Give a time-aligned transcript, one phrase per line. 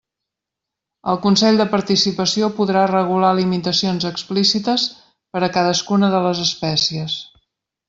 [1.11, 4.89] El Consell de Participació podrà regular limitacions explícites
[5.35, 7.23] per a cadascuna de les espècies.